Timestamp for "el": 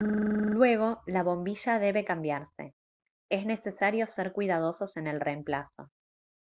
5.05-5.19